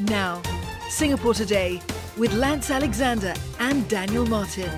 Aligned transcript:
Now, 0.00 0.42
Singapore 0.88 1.34
Today 1.34 1.80
with 2.16 2.32
Lance 2.34 2.68
Alexander 2.70 3.32
and 3.60 3.88
Daniel 3.88 4.26
Martin. 4.26 4.70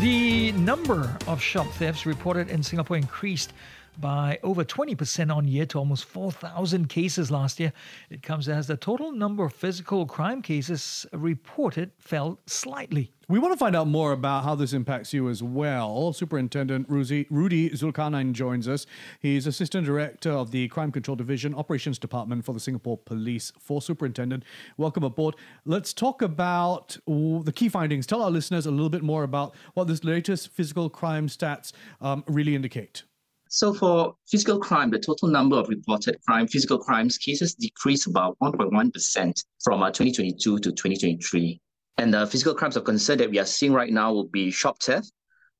The 0.00 0.52
number 0.52 1.16
of 1.26 1.40
shop 1.40 1.66
thefts 1.72 2.04
reported 2.04 2.50
in 2.50 2.62
Singapore 2.62 2.98
increased 2.98 3.54
by 3.98 4.38
over 4.42 4.64
20% 4.64 5.34
on 5.34 5.46
year 5.46 5.66
to 5.66 5.78
almost 5.78 6.04
4,000 6.04 6.88
cases 6.88 7.30
last 7.30 7.60
year. 7.60 7.72
It 8.10 8.22
comes 8.22 8.48
as 8.48 8.66
the 8.66 8.76
total 8.76 9.12
number 9.12 9.44
of 9.44 9.52
physical 9.52 10.06
crime 10.06 10.42
cases 10.42 11.06
reported 11.12 11.92
fell 11.98 12.40
slightly. 12.46 13.12
We 13.30 13.38
want 13.38 13.52
to 13.52 13.56
find 13.56 13.76
out 13.76 13.86
more 13.86 14.10
about 14.10 14.42
how 14.42 14.56
this 14.56 14.72
impacts 14.72 15.12
you 15.12 15.28
as 15.28 15.40
well. 15.40 16.12
Superintendent 16.12 16.88
Rudy, 16.88 17.26
Dzulkarnaen 17.70 18.32
joins 18.32 18.66
us. 18.66 18.86
He's 19.20 19.46
Assistant 19.46 19.86
Director 19.86 20.32
of 20.32 20.50
the 20.50 20.66
Crime 20.66 20.90
Control 20.90 21.14
Division 21.14 21.54
Operations 21.54 21.96
Department 21.96 22.44
for 22.44 22.52
the 22.52 22.58
Singapore 22.58 22.98
Police 22.98 23.52
Force 23.60 23.86
Superintendent. 23.86 24.42
Welcome 24.76 25.04
aboard. 25.04 25.36
Let's 25.64 25.94
talk 25.94 26.22
about 26.22 26.96
the 27.06 27.52
key 27.54 27.68
findings. 27.68 28.04
Tell 28.04 28.20
our 28.20 28.32
listeners 28.32 28.66
a 28.66 28.72
little 28.72 28.90
bit 28.90 29.04
more 29.04 29.22
about 29.22 29.54
what 29.74 29.86
this 29.86 30.02
latest 30.02 30.48
physical 30.48 30.90
crime 30.90 31.28
stats 31.28 31.72
um, 32.00 32.24
really 32.26 32.56
indicate. 32.56 33.04
So 33.52 33.74
for 33.74 34.14
physical 34.28 34.60
crime, 34.60 34.90
the 34.90 35.00
total 35.00 35.26
number 35.26 35.56
of 35.56 35.68
reported 35.68 36.22
crime, 36.24 36.46
physical 36.46 36.78
crimes 36.78 37.18
cases 37.18 37.52
decreased 37.56 38.06
about 38.06 38.38
1.1% 38.40 39.44
from 39.64 39.82
uh, 39.82 39.90
2022 39.90 40.60
to 40.60 40.70
2023. 40.70 41.60
And 41.98 42.14
the 42.14 42.28
physical 42.28 42.54
crimes 42.54 42.76
of 42.76 42.84
concern 42.84 43.18
that 43.18 43.28
we 43.28 43.40
are 43.40 43.44
seeing 43.44 43.72
right 43.72 43.92
now 43.92 44.12
will 44.12 44.28
be 44.28 44.52
shop 44.52 44.80
theft, 44.80 45.10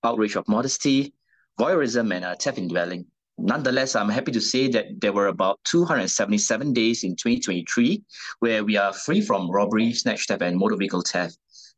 outrage 0.05 0.37
of 0.37 0.47
modesty, 0.47 1.13
voyeurism, 1.59 2.15
and 2.15 2.25
uh, 2.25 2.37
theft 2.37 2.59
in 2.59 2.69
dwelling. 2.69 3.07
Nonetheless, 3.39 3.97
I'm 3.97 4.09
happy 4.09 4.31
to 4.33 4.41
say 4.41 4.69
that 4.69 5.01
there 5.01 5.13
were 5.13 5.27
about 5.27 5.59
277 5.65 6.73
days 6.73 7.03
in 7.03 7.17
2023 7.17 8.05
where 8.39 8.63
we 8.63 8.77
are 8.77 8.93
free 8.93 9.21
from 9.21 9.51
robbery, 9.51 9.93
snatch 9.95 10.29
theft, 10.29 10.43
and 10.43 10.57
motor 10.57 10.77
vehicle 10.77 11.03
theft, 11.03 11.37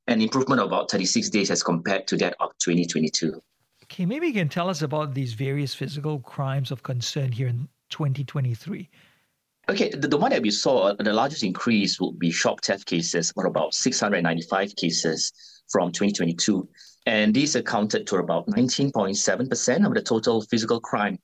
an 0.09 0.21
improvement 0.21 0.61
of 0.61 0.67
about 0.67 0.91
36 0.91 1.31
days 1.31 1.51
as 1.51 1.63
compared 1.63 2.07
to 2.09 2.19
that 2.19 2.37
of 2.39 2.51
2022. 2.59 3.41
Okay, 3.93 4.07
maybe 4.07 4.27
you 4.27 4.33
can 4.33 4.49
tell 4.49 4.71
us 4.71 4.81
about 4.81 5.13
these 5.13 5.35
various 5.35 5.75
physical 5.75 6.19
crimes 6.21 6.71
of 6.71 6.83
concern 6.83 7.31
here 7.31 7.49
in 7.49 7.69
2023. 7.91 8.89
Okay, 9.69 9.91
the, 9.91 10.09
the 10.09 10.17
one 10.17 10.31
that 10.31 10.41
we 10.41 10.51
saw, 10.51 10.85
uh, 10.85 10.95
the 10.95 11.13
largest 11.13 11.45
increase 11.45 12.01
will 12.01 12.15
be 12.15 12.31
shop 12.31 12.65
theft 12.65 12.87
cases, 12.87 13.35
or 13.37 13.45
about 13.45 13.75
695 13.75 14.75
cases 14.77 15.31
from 15.71 15.93
2022. 15.93 16.67
And 17.05 17.35
these 17.35 17.55
accounted 17.55 18.07
to 18.07 18.17
about 18.17 18.47
19.7% 18.47 19.87
of 19.87 19.93
the 19.93 20.01
total 20.01 20.41
physical 20.41 20.81
crime. 20.81 21.19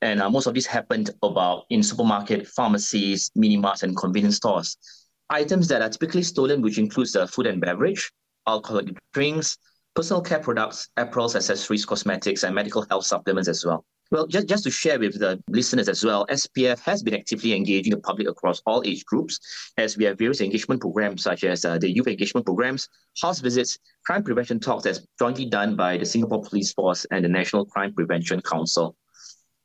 And 0.00 0.22
uh, 0.22 0.30
most 0.30 0.46
of 0.46 0.54
this 0.54 0.64
happened 0.64 1.10
about 1.22 1.64
in 1.68 1.82
supermarket, 1.82 2.48
pharmacies, 2.48 3.30
mini-marts, 3.36 3.82
and 3.82 3.94
convenience 3.94 4.36
stores. 4.36 4.78
Items 5.28 5.68
that 5.68 5.82
are 5.82 5.90
typically 5.90 6.22
stolen, 6.22 6.62
which 6.62 6.78
includes 6.78 7.14
uh, 7.16 7.26
food 7.26 7.48
and 7.48 7.60
beverage, 7.60 8.10
alcoholic 8.46 8.96
drinks, 9.12 9.58
personal 9.94 10.20
care 10.20 10.40
products, 10.40 10.88
apparels, 10.96 11.36
accessories, 11.36 11.86
cosmetics, 11.86 12.42
and 12.42 12.54
medical 12.54 12.84
health 12.90 13.04
supplements 13.04 13.48
as 13.48 13.64
well. 13.64 13.84
Well, 14.10 14.26
just, 14.26 14.48
just 14.48 14.64
to 14.64 14.70
share 14.70 14.98
with 14.98 15.18
the 15.18 15.42
listeners 15.48 15.88
as 15.88 16.04
well, 16.04 16.26
SPF 16.26 16.80
has 16.80 17.02
been 17.02 17.14
actively 17.14 17.54
engaging 17.54 17.92
the 17.92 18.00
public 18.00 18.28
across 18.28 18.60
all 18.66 18.82
age 18.84 19.04
groups 19.06 19.40
as 19.78 19.96
we 19.96 20.04
have 20.04 20.18
various 20.18 20.40
engagement 20.40 20.80
programs 20.80 21.22
such 21.22 21.42
as 21.44 21.64
uh, 21.64 21.78
the 21.78 21.90
youth 21.90 22.06
engagement 22.06 22.44
programs, 22.44 22.88
house 23.20 23.40
visits, 23.40 23.78
crime 24.04 24.22
prevention 24.22 24.60
talks 24.60 24.84
that's 24.84 25.00
jointly 25.18 25.46
done 25.46 25.74
by 25.74 25.96
the 25.96 26.04
Singapore 26.04 26.42
Police 26.42 26.72
Force 26.72 27.06
and 27.10 27.24
the 27.24 27.28
National 27.28 27.64
Crime 27.64 27.94
Prevention 27.94 28.40
Council. 28.42 28.94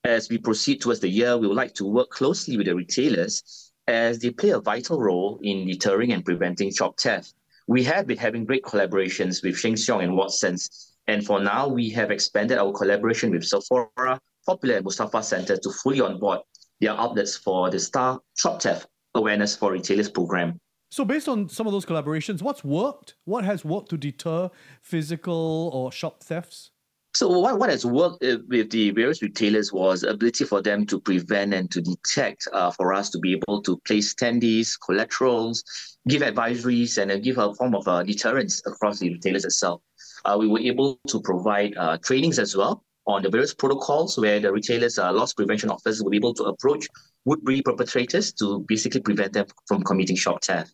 As 0.06 0.30
we 0.30 0.38
proceed 0.38 0.80
towards 0.80 1.02
the 1.02 1.10
year, 1.10 1.38
we 1.38 1.48
would 1.48 1.58
like 1.58 1.74
to 1.76 1.86
work 1.86 2.10
closely 2.10 2.56
with 2.56 2.68
the 2.68 2.76
retailers 2.76 3.72
as 3.88 4.20
they 4.20 4.30
play 4.30 4.52
a 4.52 4.60
vital 4.60 5.00
role 5.00 5.40
in 5.44 5.68
deterring 5.68 6.14
and 6.14 6.24
preventing 6.24 6.72
shop 6.72 6.98
theft 7.00 7.34
we 7.70 7.84
have 7.84 8.08
been 8.08 8.18
having 8.18 8.46
great 8.46 8.64
collaborations 8.64 9.44
with 9.44 9.56
Sheng 9.56 9.76
Siong 9.76 10.04
and 10.04 10.18
Watsons. 10.18 10.98
And 11.06 11.24
for 11.24 11.40
now, 11.40 11.68
we 11.68 11.88
have 11.92 12.10
expanded 12.10 12.58
our 12.58 12.72
collaboration 12.72 13.30
with 13.30 13.46
Sephora, 13.46 14.20
Popular, 14.48 14.78
and 14.78 14.84
Mustafa 14.84 15.22
Center 15.22 15.56
to 15.56 15.70
fully 15.70 16.02
onboard 16.02 16.40
their 16.82 16.94
outlets 16.94 17.38
for 17.38 17.70
the 17.70 17.78
Star 17.78 18.22
Shop 18.36 18.60
Theft 18.60 18.88
Awareness 19.14 19.56
for 19.56 19.72
Retailers 19.72 20.10
program. 20.10 20.60
So, 20.90 21.06
based 21.06 21.30
on 21.30 21.48
some 21.48 21.68
of 21.68 21.74
those 21.74 21.86
collaborations, 21.86 22.42
what's 22.42 22.64
worked? 22.64 23.14
What 23.26 23.46
has 23.46 23.64
worked 23.64 23.92
to 23.92 23.98
deter 23.98 24.50
physical 24.82 25.70
or 25.72 25.92
shop 25.92 26.24
thefts? 26.24 26.72
So 27.20 27.28
what, 27.38 27.60
what 27.60 27.70
has 27.70 27.86
worked 27.86 28.24
uh, 28.24 28.38
with 28.48 28.70
the 28.70 28.92
various 28.92 29.22
retailers 29.22 29.74
was 29.74 30.04
ability 30.04 30.46
for 30.46 30.62
them 30.62 30.86
to 30.86 31.02
prevent 31.02 31.54
and 31.54 31.70
to 31.70 31.82
detect 31.82 32.48
uh, 32.54 32.72
for 32.72 32.94
us 32.94 33.10
to 33.10 33.20
be 33.20 33.34
able 33.34 33.62
to 33.64 33.76
place 33.80 34.16
standees, 34.16 34.80
collaterals, 34.80 35.62
give 36.08 36.22
advisories, 36.22 36.98
and 36.98 37.12
uh, 37.12 37.18
give 37.18 37.38
a 37.38 37.54
form 37.56 37.76
of 37.76 37.86
uh, 37.90 38.04
deterrence 38.04 38.62
across 38.66 39.00
the 39.00 39.10
retailers 39.10 39.44
itself. 39.44 39.82
Uh, 40.24 40.38
we 40.40 40.48
were 40.48 40.62
able 40.62 40.98
to 41.10 41.20
provide 41.20 41.76
uh, 41.76 41.98
trainings 41.98 42.40
as 42.40 42.56
well 42.56 42.86
on 43.06 43.22
the 43.22 43.30
various 43.30 43.54
protocols 43.54 44.18
where 44.18 44.40
the 44.40 44.50
retailers, 44.50 44.98
uh, 44.98 45.12
loss 45.12 45.34
prevention 45.34 45.70
officers 45.70 46.02
be 46.10 46.16
able 46.16 46.34
to 46.34 46.46
approach 46.46 46.88
would-be 47.26 47.62
perpetrators 47.62 48.32
to 48.32 48.64
basically 48.66 49.02
prevent 49.02 49.34
them 49.34 49.46
from 49.68 49.84
committing 49.84 50.16
shop 50.16 50.42
theft. 50.42 50.74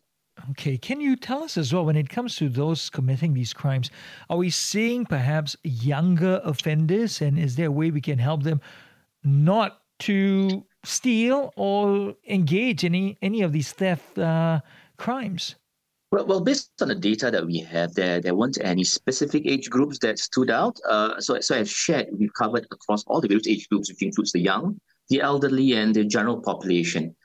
Okay, 0.50 0.78
can 0.78 1.00
you 1.00 1.16
tell 1.16 1.42
us 1.42 1.56
as 1.56 1.72
well 1.72 1.84
when 1.84 1.96
it 1.96 2.08
comes 2.08 2.36
to 2.36 2.48
those 2.48 2.88
committing 2.88 3.34
these 3.34 3.52
crimes, 3.52 3.90
are 4.30 4.36
we 4.36 4.50
seeing 4.50 5.04
perhaps 5.04 5.56
younger 5.64 6.40
offenders 6.44 7.20
and 7.20 7.38
is 7.38 7.56
there 7.56 7.66
a 7.66 7.70
way 7.70 7.90
we 7.90 8.00
can 8.00 8.18
help 8.18 8.44
them 8.44 8.60
not 9.24 9.82
to 9.98 10.64
steal 10.84 11.52
or 11.56 12.14
engage 12.28 12.84
in 12.84 12.94
any, 12.94 13.18
any 13.22 13.42
of 13.42 13.52
these 13.52 13.72
theft 13.72 14.18
uh, 14.18 14.60
crimes? 14.98 15.56
Well, 16.12 16.26
well, 16.26 16.40
based 16.40 16.70
on 16.80 16.88
the 16.88 16.94
data 16.94 17.30
that 17.32 17.44
we 17.44 17.58
have, 17.58 17.94
there 17.94 18.20
there 18.20 18.34
weren't 18.36 18.58
any 18.62 18.84
specific 18.84 19.44
age 19.44 19.68
groups 19.68 19.98
that 19.98 20.20
stood 20.20 20.50
out. 20.50 20.78
Uh, 20.88 21.20
so, 21.20 21.40
so 21.40 21.64
shared, 21.64 22.06
we've 22.16 22.32
covered 22.34 22.66
across 22.70 23.02
all 23.08 23.20
the 23.20 23.26
various 23.26 23.48
age 23.48 23.68
groups, 23.68 23.90
which 23.90 24.02
includes 24.02 24.30
the 24.30 24.40
young, 24.40 24.80
the 25.08 25.20
elderly, 25.20 25.72
and 25.72 25.94
the 25.94 26.04
general 26.04 26.40
population. 26.40 27.16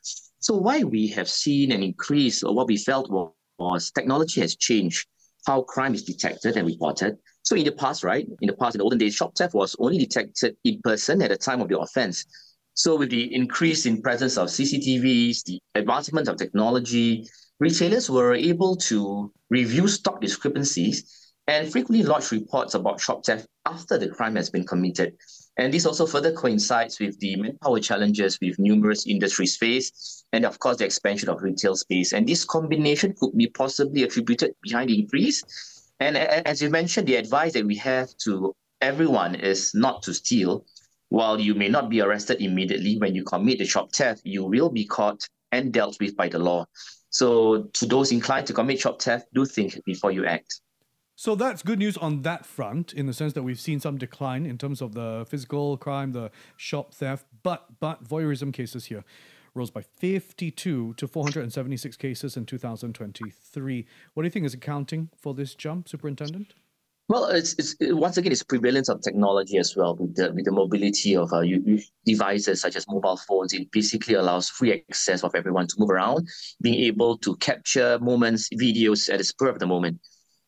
So 0.51 0.57
why 0.57 0.83
we 0.83 1.07
have 1.07 1.29
seen 1.29 1.71
an 1.71 1.81
increase, 1.81 2.43
or 2.43 2.53
what 2.53 2.67
we 2.67 2.75
felt 2.75 3.09
was, 3.09 3.31
was 3.57 3.89
technology 3.89 4.41
has 4.41 4.57
changed 4.57 5.07
how 5.47 5.61
crime 5.61 5.93
is 5.93 6.03
detected 6.03 6.57
and 6.57 6.67
reported. 6.67 7.15
So 7.43 7.55
in 7.55 7.63
the 7.63 7.71
past, 7.71 8.03
right, 8.03 8.27
in 8.41 8.47
the 8.47 8.57
past, 8.57 8.75
in 8.75 8.79
the 8.79 8.83
olden 8.83 8.99
days, 8.99 9.15
shop 9.15 9.31
theft 9.37 9.53
was 9.53 9.77
only 9.79 9.97
detected 9.97 10.57
in 10.65 10.81
person 10.83 11.21
at 11.21 11.29
the 11.29 11.37
time 11.37 11.61
of 11.61 11.69
the 11.69 11.79
offense. 11.79 12.25
So 12.73 12.97
with 12.97 13.11
the 13.11 13.33
increase 13.33 13.85
in 13.85 14.01
presence 14.01 14.37
of 14.37 14.49
CCTVs, 14.49 15.45
the 15.45 15.61
advancement 15.75 16.27
of 16.27 16.35
technology, 16.35 17.25
retailers 17.61 18.09
were 18.09 18.33
able 18.33 18.75
to 18.91 19.31
review 19.49 19.87
stock 19.87 20.19
discrepancies 20.19 21.33
and 21.47 21.71
frequently 21.71 22.03
lodge 22.03 22.29
reports 22.31 22.73
about 22.73 22.99
shop 22.99 23.25
theft 23.25 23.47
after 23.65 23.97
the 23.97 24.09
crime 24.09 24.35
has 24.35 24.49
been 24.49 24.67
committed. 24.67 25.13
And 25.57 25.73
this 25.73 25.85
also 25.85 26.05
further 26.05 26.31
coincides 26.31 26.99
with 26.99 27.19
the 27.19 27.35
manpower 27.35 27.79
challenges 27.79 28.39
with 28.41 28.57
numerous 28.57 29.05
industries 29.05 29.57
face, 29.57 30.23
and 30.31 30.45
of 30.45 30.59
course 30.59 30.77
the 30.77 30.85
expansion 30.85 31.29
of 31.29 31.41
retail 31.41 31.75
space. 31.75 32.13
And 32.13 32.27
this 32.27 32.45
combination 32.45 33.13
could 33.19 33.37
be 33.37 33.47
possibly 33.47 34.03
attributed 34.03 34.55
behind 34.63 34.89
the 34.89 34.99
increase. 34.99 35.43
And 35.99 36.17
as 36.17 36.61
you 36.61 36.69
mentioned, 36.69 37.07
the 37.07 37.15
advice 37.15 37.53
that 37.53 37.65
we 37.65 37.75
have 37.75 38.15
to 38.23 38.55
everyone 38.81 39.35
is 39.35 39.73
not 39.75 40.01
to 40.03 40.13
steal. 40.13 40.65
While 41.09 41.39
you 41.39 41.53
may 41.53 41.67
not 41.67 41.89
be 41.89 42.01
arrested 42.01 42.41
immediately 42.41 42.97
when 42.97 43.13
you 43.13 43.23
commit 43.23 43.59
the 43.59 43.65
shop 43.65 43.91
theft, 43.91 44.21
you 44.23 44.45
will 44.45 44.69
be 44.69 44.85
caught 44.85 45.27
and 45.51 45.73
dealt 45.73 45.99
with 45.99 46.15
by 46.15 46.29
the 46.29 46.39
law. 46.39 46.65
So 47.09 47.63
to 47.73 47.85
those 47.85 48.13
inclined 48.13 48.47
to 48.47 48.53
commit 48.53 48.79
shop 48.79 49.01
theft, 49.01 49.27
do 49.33 49.45
think 49.45 49.83
before 49.85 50.11
you 50.11 50.25
act. 50.25 50.61
So 51.21 51.35
that's 51.35 51.61
good 51.61 51.77
news 51.77 51.97
on 51.97 52.23
that 52.23 52.47
front, 52.47 52.93
in 52.93 53.05
the 53.05 53.13
sense 53.13 53.33
that 53.33 53.43
we've 53.43 53.59
seen 53.59 53.79
some 53.79 53.99
decline 53.99 54.47
in 54.47 54.57
terms 54.57 54.81
of 54.81 54.95
the 54.95 55.23
physical 55.29 55.77
crime, 55.77 56.13
the 56.13 56.31
shop 56.57 56.95
theft, 56.95 57.27
but 57.43 57.79
but 57.79 58.03
voyeurism 58.03 58.51
cases 58.51 58.85
here 58.85 59.03
rose 59.53 59.69
by 59.69 59.83
52 59.83 60.95
to 60.95 61.07
476 61.07 61.95
cases 61.97 62.35
in 62.37 62.47
2023. 62.47 63.85
What 64.15 64.23
do 64.23 64.25
you 64.25 64.31
think 64.31 64.47
is 64.47 64.55
accounting 64.55 65.09
for 65.15 65.35
this 65.35 65.53
jump, 65.53 65.87
Superintendent? 65.87 66.55
Well, 67.07 67.25
it's, 67.25 67.53
it's 67.59 67.75
once 67.79 68.17
again 68.17 68.31
it's 68.31 68.41
prevalence 68.41 68.89
of 68.89 69.01
technology 69.01 69.59
as 69.59 69.75
well 69.75 69.95
with 69.95 70.15
the 70.15 70.33
with 70.33 70.45
the 70.45 70.51
mobility 70.51 71.15
of 71.15 71.31
uh, 71.33 71.43
devices 72.03 72.61
such 72.61 72.75
as 72.75 72.87
mobile 72.87 73.17
phones. 73.17 73.53
It 73.53 73.69
basically 73.71 74.15
allows 74.15 74.49
free 74.49 74.73
access 74.89 75.23
of 75.23 75.35
everyone 75.35 75.67
to 75.67 75.75
move 75.77 75.91
around, 75.91 76.27
being 76.61 76.83
able 76.85 77.19
to 77.19 77.35
capture 77.35 77.99
moments, 77.99 78.49
videos 78.49 79.07
at 79.13 79.19
the 79.19 79.23
spur 79.23 79.49
of 79.49 79.59
the 79.59 79.67
moment. 79.67 79.99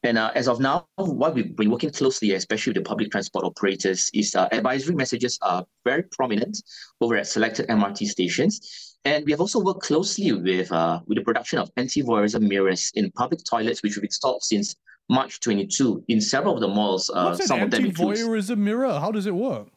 And 0.03 0.17
uh, 0.17 0.31
as 0.35 0.49
of 0.49 0.59
now, 0.59 0.85
what 0.97 1.33
we've 1.33 1.55
been 1.55 1.71
working 1.71 1.89
closely, 1.89 2.33
especially 2.33 2.71
with 2.71 2.83
the 2.83 2.87
public 2.87 3.09
transport 3.09 3.45
operators, 3.45 4.09
is 4.13 4.35
uh, 4.35 4.49
advisory 4.51 4.95
messages 4.95 5.39
are 5.41 5.65
very 5.85 6.03
prominent 6.03 6.61
over 6.99 7.15
at 7.15 7.25
selected 7.25 7.67
MRT 7.69 8.07
stations. 8.07 8.97
And 9.05 9.23
we 9.25 9.31
have 9.31 9.39
also 9.39 9.61
worked 9.61 9.81
closely 9.81 10.33
with 10.33 10.71
uh, 10.71 10.99
with 11.07 11.17
the 11.17 11.23
production 11.23 11.59
of 11.59 11.69
anti-voyeurism 11.77 12.41
mirrors 12.41 12.91
in 12.95 13.11
public 13.11 13.39
toilets, 13.49 13.81
which 13.81 13.95
we've 13.95 14.03
installed 14.03 14.43
since 14.43 14.75
March 15.09 15.39
22 15.39 16.03
in 16.09 16.19
several 16.19 16.55
of 16.55 16.61
the 16.61 16.67
malls. 16.67 17.09
Uh, 17.09 17.35
What's 17.35 17.47
some 17.47 17.61
an 17.61 17.73
anti-voyeurism 17.73 18.57
mirror? 18.57 18.99
How 18.99 19.11
does 19.11 19.25
it 19.25 19.35
work? 19.35 19.67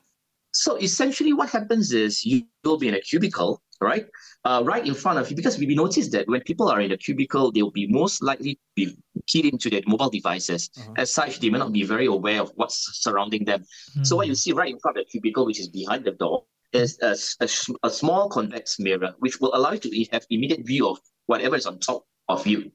So 0.52 0.76
essentially, 0.76 1.34
what 1.34 1.50
happens 1.50 1.92
is 1.92 2.24
you 2.24 2.42
will 2.64 2.78
be 2.78 2.88
in 2.88 2.94
a 2.94 3.00
cubicle 3.00 3.62
right? 3.80 4.06
Uh, 4.44 4.62
right 4.64 4.86
in 4.86 4.94
front 4.94 5.18
of 5.18 5.28
you, 5.30 5.36
because 5.36 5.58
we 5.58 5.66
noticed 5.74 6.12
that 6.12 6.26
when 6.28 6.40
people 6.42 6.68
are 6.68 6.80
in 6.80 6.92
a 6.92 6.96
cubicle, 6.96 7.52
they'll 7.52 7.70
be 7.70 7.86
most 7.88 8.22
likely 8.22 8.54
to 8.54 8.60
be 8.74 8.96
keyed 9.26 9.46
into 9.46 9.70
their 9.70 9.82
mobile 9.86 10.10
devices. 10.10 10.70
Uh-huh. 10.78 10.94
As 10.96 11.12
such, 11.12 11.40
they 11.40 11.50
may 11.50 11.58
not 11.58 11.72
be 11.72 11.84
very 11.84 12.06
aware 12.06 12.40
of 12.40 12.52
what's 12.54 13.00
surrounding 13.02 13.44
them. 13.44 13.64
Mm. 13.96 14.06
So 14.06 14.16
what 14.16 14.26
you 14.28 14.34
see 14.34 14.52
right 14.52 14.70
in 14.70 14.78
front 14.78 14.98
of 14.98 15.04
the 15.04 15.10
cubicle, 15.10 15.46
which 15.46 15.60
is 15.60 15.68
behind 15.68 16.04
the 16.04 16.12
door, 16.12 16.44
is 16.72 16.98
a, 17.02 17.16
a, 17.40 17.48
a 17.84 17.90
small 17.90 18.28
convex 18.28 18.78
mirror, 18.78 19.14
which 19.18 19.40
will 19.40 19.54
allow 19.54 19.72
you 19.72 19.78
to 19.78 20.04
have 20.12 20.26
immediate 20.30 20.66
view 20.66 20.88
of 20.88 20.98
whatever 21.26 21.56
is 21.56 21.66
on 21.66 21.78
top 21.78 22.04
of 22.28 22.46
you. 22.46 22.70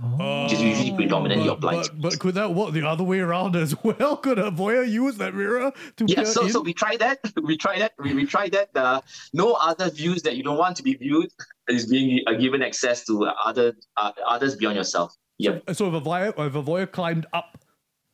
Oh. 0.00 0.44
Which 0.44 0.52
is 0.52 0.62
usually 0.62 0.94
predominantly 0.94 1.44
your 1.44 1.56
blind. 1.56 1.88
But, 1.94 2.00
but, 2.00 2.20
could 2.20 2.34
that 2.36 2.54
work 2.54 2.72
the 2.72 2.86
other 2.86 3.02
way 3.02 3.18
around 3.18 3.56
as 3.56 3.74
well? 3.82 4.16
Could 4.16 4.38
a 4.38 4.50
voyeur 4.50 4.88
use 4.88 5.16
that 5.16 5.34
mirror 5.34 5.72
to 5.96 6.04
Yeah, 6.06 6.22
so 6.22 6.44
in? 6.44 6.52
so 6.52 6.60
we 6.60 6.72
tried 6.72 7.00
that. 7.00 7.18
We 7.42 7.56
tried 7.56 7.80
that. 7.80 7.92
We, 7.98 8.14
we 8.14 8.24
tried 8.24 8.52
that. 8.52 8.68
Uh, 8.76 9.00
no 9.32 9.54
other 9.54 9.90
views 9.90 10.22
that 10.22 10.36
you 10.36 10.44
don't 10.44 10.58
want 10.58 10.76
to 10.76 10.82
be 10.82 10.94
viewed 10.94 11.30
is 11.68 11.86
being 11.86 12.20
uh, 12.26 12.34
given 12.34 12.62
access 12.62 13.04
to 13.06 13.24
other 13.44 13.74
uh, 13.96 14.12
others 14.26 14.54
beyond 14.54 14.76
yourself. 14.76 15.14
Yeah. 15.38 15.58
So, 15.68 15.74
so 15.74 15.88
if 15.88 15.94
a 15.94 16.00
voyeur 16.00 16.28
if 16.46 16.54
a 16.54 16.62
voyeur 16.62 16.90
climbed 16.90 17.26
up 17.32 17.58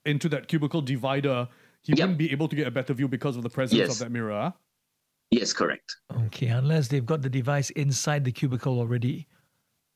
into 0.05 0.29
that 0.29 0.49
cubicle 0.49 0.83
divider, 0.83 1.49
he 1.83 1.93
yep. 1.93 2.01
wouldn't 2.01 2.19
be 2.19 2.31
able 2.31 2.49
to 2.49 2.57
get 2.57 2.67
a 2.67 2.71
better 2.71 2.95
view 2.95 3.09
because 3.09 3.37
of 3.37 3.43
the 3.43 3.51
presence 3.51 3.79
yes. 3.79 3.93
of 3.93 3.99
that 3.99 4.11
mirror. 4.11 4.53
Yes, 5.31 5.53
correct. 5.53 5.97
Okay, 6.27 6.49
unless 6.49 6.89
they've 6.89 7.05
got 7.05 7.23
the 7.23 7.31
device 7.31 7.71
inside 7.71 8.25
the 8.25 8.33
cubicle 8.33 8.79
already 8.79 9.27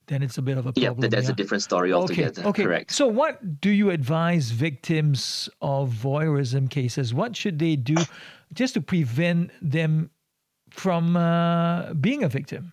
then 0.09 0.23
it's 0.23 0.39
a 0.39 0.43
bit 0.43 0.59
of 0.59 0.67
a 0.67 0.73
problem. 0.73 1.03
Yeah, 1.03 1.09
that's 1.09 1.27
yeah. 1.27 1.33
a 1.33 1.37
different 1.37 1.63
story 1.63 1.93
altogether. 1.93 2.41
Okay, 2.41 2.49
okay. 2.49 2.63
Correct. 2.65 2.93
So, 2.93 3.07
what 3.07 3.61
do 3.61 3.71
you 3.71 3.91
advise 3.91 4.51
victims 4.51 5.49
of 5.61 5.91
voyeurism 5.91 6.69
cases? 6.69 7.15
What 7.15 7.37
should 7.37 7.59
they 7.59 7.77
do 7.77 7.97
just 8.53 8.75
to 8.75 8.81
prevent 8.81 9.51
them 9.63 10.11
from 10.71 11.17
uh, 11.17 11.93
being 11.95 12.25
a 12.25 12.29
victim? 12.29 12.73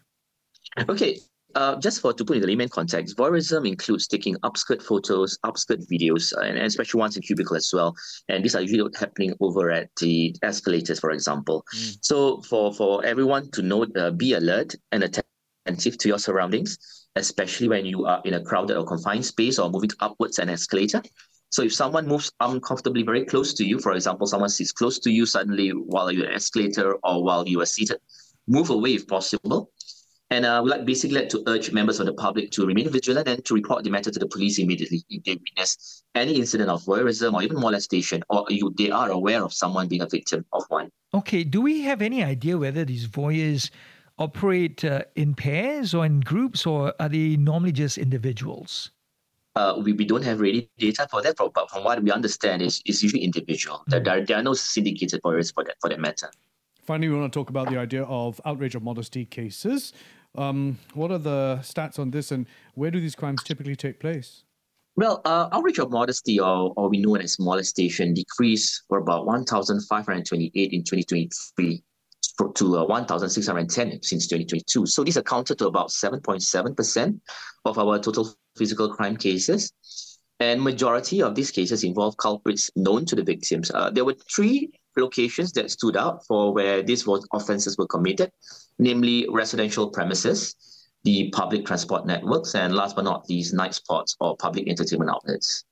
Okay. 0.89 1.19
Uh, 1.55 1.79
just 1.79 2.01
for 2.01 2.13
to 2.13 2.25
put 2.25 2.35
in 2.35 2.41
the 2.41 2.47
layman 2.47 2.69
context, 2.69 3.15
voyeurism 3.17 3.67
includes 3.67 4.07
taking 4.07 4.35
upskirt 4.43 4.81
photos, 4.81 5.37
upskirt 5.45 5.81
videos, 5.89 6.35
uh, 6.37 6.41
and 6.41 6.57
especially 6.57 6.99
ones 6.99 7.15
in 7.15 7.23
cubicle 7.23 7.55
as 7.55 7.71
well. 7.73 7.95
And 8.27 8.43
these 8.43 8.55
are 8.55 8.61
usually 8.61 8.89
happening 8.99 9.33
over 9.39 9.71
at 9.71 9.89
the 10.01 10.35
escalators, 10.43 10.99
for 10.99 11.11
example. 11.11 11.63
Mm. 11.73 11.97
So 12.01 12.41
for 12.41 12.73
for 12.73 13.05
everyone 13.05 13.49
to 13.51 13.61
know, 13.61 13.85
uh, 13.95 14.11
be 14.11 14.33
alert 14.33 14.75
and 14.91 15.03
attentive 15.03 15.97
to 15.97 16.07
your 16.09 16.19
surroundings 16.19 16.77
especially 17.15 17.67
when 17.67 17.85
you 17.85 18.05
are 18.05 18.21
in 18.25 18.33
a 18.33 18.43
crowded 18.43 18.77
or 18.77 18.85
confined 18.85 19.25
space 19.25 19.57
or 19.57 19.69
moving 19.69 19.91
upwards 19.99 20.39
an 20.39 20.49
escalator. 20.49 21.01
So 21.49 21.63
if 21.63 21.73
someone 21.73 22.07
moves 22.07 22.31
uncomfortably 22.39 23.03
very 23.03 23.23
close 23.23 23.53
to 23.53 23.65
you, 23.65 23.79
for 23.79 23.93
example, 23.93 24.27
someone 24.27 24.49
sits 24.49 24.71
close 24.71 24.99
to 24.99 25.11
you 25.11 25.25
suddenly 25.25 25.69
while 25.69 26.11
you're 26.11 26.27
an 26.27 26.33
escalator 26.33 26.95
or 27.03 27.23
while 27.23 27.47
you 27.47 27.61
are 27.61 27.65
seated, 27.65 27.99
move 28.47 28.69
away 28.69 28.95
if 28.95 29.07
possible. 29.07 29.71
And 30.35 30.45
uh, 30.45 30.59
we 30.61 30.69
like 30.69 30.83
basically 30.83 31.17
like 31.19 31.29
to 31.29 31.41
urge 31.47 31.71
members 31.71 32.01
of 32.01 32.07
the 32.07 32.13
public 32.13 32.51
to 32.51 32.65
remain 32.65 32.89
vigilant 32.89 33.25
and 33.29 33.45
to 33.45 33.53
report 33.53 33.85
the 33.85 33.89
matter 33.89 34.11
to 34.11 34.19
the 34.19 34.27
police 34.27 34.59
immediately 34.59 35.01
if 35.09 35.23
they 35.23 35.35
witness 35.35 36.03
any 36.13 36.33
incident 36.33 36.69
of 36.69 36.83
voyeurism 36.83 37.33
or 37.33 37.41
even 37.41 37.57
molestation, 37.57 38.21
or 38.29 38.45
you, 38.49 38.73
they 38.77 38.91
are 38.91 39.11
aware 39.11 39.41
of 39.41 39.53
someone 39.53 39.87
being 39.87 40.01
a 40.01 40.07
victim 40.07 40.45
of 40.51 40.65
one. 40.67 40.89
Okay, 41.13 41.45
do 41.45 41.61
we 41.61 41.83
have 41.83 42.01
any 42.01 42.21
idea 42.21 42.57
whether 42.57 42.83
these 42.83 43.07
voyeurs 43.07 43.69
operate 44.17 44.83
uh, 44.83 45.03
in 45.15 45.35
pairs 45.35 45.93
or 45.93 46.05
in 46.05 46.19
groups, 46.19 46.65
or 46.65 46.93
are 46.99 47.07
they 47.07 47.37
normally 47.37 47.71
just 47.71 47.97
individuals? 47.97 48.91
Uh, 49.55 49.79
we, 49.81 49.93
we 49.93 50.03
don't 50.03 50.25
have 50.25 50.41
really 50.41 50.69
data 50.77 51.07
for 51.09 51.21
that, 51.21 51.37
but 51.37 51.71
from 51.71 51.85
what 51.85 52.03
we 52.03 52.11
understand, 52.11 52.61
is 52.61 52.81
it's 52.85 53.01
usually 53.01 53.23
individual. 53.23 53.85
Mm. 53.89 54.03
There, 54.03 54.25
there 54.25 54.37
are 54.37 54.43
no 54.43 54.53
syndicated 54.53 55.21
voyeurs 55.21 55.53
for 55.53 55.63
that 55.63 55.77
for 55.79 55.89
that 55.89 56.01
matter. 56.01 56.29
Finally, 56.85 57.09
we 57.09 57.15
want 57.19 57.33
to 57.33 57.39
talk 57.39 57.49
about 57.49 57.67
the 57.69 57.77
idea 57.77 58.03
of 58.03 58.39
outrage 58.45 58.75
of 58.75 58.83
modesty 58.83 59.25
cases. 59.25 59.91
Um, 60.37 60.79
what 60.93 61.11
are 61.11 61.17
the 61.17 61.59
stats 61.61 61.99
on 61.99 62.11
this, 62.11 62.31
and 62.31 62.45
where 62.73 62.91
do 62.91 62.99
these 62.99 63.15
crimes 63.15 63.43
typically 63.43 63.75
take 63.75 63.99
place? 63.99 64.43
Well, 64.97 65.21
uh, 65.25 65.49
outrage 65.51 65.79
of 65.79 65.91
modesty, 65.91 66.39
or, 66.39 66.73
or 66.77 66.89
we 66.89 66.99
know 66.99 67.15
it 67.15 67.23
as 67.23 67.37
molestation, 67.37 68.13
decreased 68.13 68.83
for 68.87 68.97
about 68.97 69.25
1,528 69.25 70.71
in 70.71 70.83
2023 70.83 71.83
to 72.55 72.77
uh, 72.77 72.85
1,610 72.85 74.03
since 74.03 74.27
2022. 74.27 74.85
So 74.85 75.03
this 75.03 75.15
accounted 75.15 75.57
to 75.59 75.67
about 75.67 75.89
7.7% 75.89 77.19
of 77.65 77.77
our 77.77 77.99
total 77.99 78.33
physical 78.57 78.93
crime 78.93 79.17
cases. 79.17 79.71
And 80.39 80.61
majority 80.61 81.21
of 81.21 81.35
these 81.35 81.51
cases 81.51 81.83
involve 81.83 82.17
culprits 82.17 82.69
known 82.75 83.05
to 83.05 83.15
the 83.15 83.23
victims. 83.23 83.71
Uh, 83.71 83.89
there 83.89 84.03
were 84.05 84.15
three 84.33 84.71
locations 84.97 85.51
that 85.53 85.71
stood 85.71 85.97
out 85.97 86.25
for 86.25 86.53
where 86.53 86.81
these 86.81 87.07
offenses 87.33 87.77
were 87.77 87.87
committed, 87.87 88.31
namely 88.79 89.27
residential 89.29 89.89
premises, 89.89 90.55
the 91.03 91.29
public 91.31 91.65
transport 91.65 92.05
networks, 92.05 92.55
and 92.55 92.75
last 92.75 92.95
but 92.95 93.03
not 93.03 93.29
least, 93.29 93.53
night 93.53 93.73
spots 93.73 94.15
or 94.19 94.35
public 94.37 94.67
entertainment 94.67 95.11
outlets. 95.11 95.65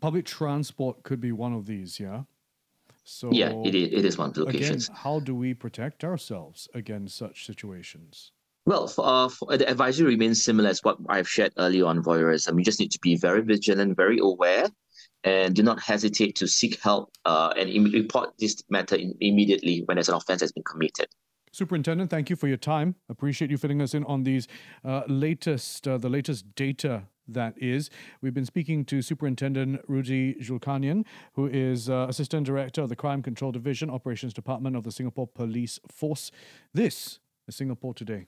Public 0.00 0.26
transport 0.26 1.02
could 1.02 1.20
be 1.20 1.32
one 1.32 1.52
of 1.54 1.66
these, 1.66 1.98
yeah? 1.98 2.22
So 3.04 3.30
yeah, 3.32 3.52
it 3.64 3.74
is, 3.74 3.92
it 3.92 4.04
is 4.04 4.18
one 4.18 4.28
of 4.28 4.34
the 4.34 4.44
locations. 4.44 4.86
Again, 4.86 4.96
how 4.96 5.20
do 5.20 5.34
we 5.34 5.52
protect 5.54 6.04
ourselves 6.04 6.68
against 6.74 7.16
such 7.16 7.44
situations? 7.44 8.32
Well, 8.66 8.86
for, 8.86 9.04
uh, 9.06 9.28
for, 9.28 9.56
the 9.56 9.68
advisory 9.68 10.08
remains 10.08 10.42
similar 10.42 10.70
as 10.70 10.82
what 10.82 10.96
I've 11.08 11.28
shared 11.28 11.52
earlier 11.58 11.84
on 11.84 12.02
voyeurism. 12.02 12.58
You 12.58 12.64
just 12.64 12.80
need 12.80 12.92
to 12.92 13.00
be 13.00 13.16
very 13.16 13.42
vigilant, 13.42 13.94
very 13.94 14.18
aware, 14.20 14.68
and 15.24 15.54
do 15.54 15.62
not 15.62 15.80
hesitate 15.80 16.36
to 16.36 16.46
seek 16.46 16.80
help 16.80 17.10
uh, 17.24 17.52
and 17.56 17.68
Im- 17.70 17.90
report 17.92 18.34
this 18.38 18.62
matter 18.68 18.96
in- 18.96 19.16
immediately 19.20 19.82
when 19.86 19.96
there's 19.96 20.08
an 20.08 20.14
offense 20.14 20.40
has 20.42 20.52
been 20.52 20.64
committed. 20.64 21.06
Superintendent, 21.50 22.10
thank 22.10 22.30
you 22.30 22.36
for 22.36 22.48
your 22.48 22.56
time. 22.56 22.96
Appreciate 23.08 23.50
you 23.50 23.56
filling 23.56 23.80
us 23.80 23.94
in 23.94 24.04
on 24.04 24.24
these 24.24 24.48
uh, 24.84 25.02
latest, 25.06 25.86
uh, 25.86 25.96
the 25.98 26.08
latest 26.08 26.54
data 26.56 27.04
that 27.28 27.54
is. 27.56 27.90
We've 28.20 28.34
been 28.34 28.44
speaking 28.44 28.84
to 28.86 29.00
Superintendent 29.00 29.80
Rudy 29.86 30.34
Dzulkarnaen, 30.34 31.04
who 31.34 31.46
is 31.46 31.88
uh, 31.88 32.06
Assistant 32.08 32.44
Director 32.44 32.82
of 32.82 32.88
the 32.88 32.96
Crime 32.96 33.22
Control 33.22 33.52
Division, 33.52 33.88
Operations 33.88 34.34
Department 34.34 34.76
of 34.76 34.82
the 34.82 34.90
Singapore 34.90 35.28
Police 35.28 35.78
Force. 35.90 36.30
This 36.74 37.20
is 37.46 37.54
Singapore 37.54 37.94
Today. 37.94 38.26